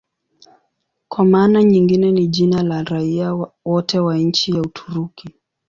Kwa 1.07 1.25
maana 1.25 1.63
nyingine 1.63 2.11
ni 2.11 2.27
jina 2.27 2.63
la 2.63 2.83
raia 2.83 3.37
wote 3.65 3.99
wa 3.99 4.17
nchi 4.17 4.51
ya 4.51 4.61
Uturuki. 4.61 5.29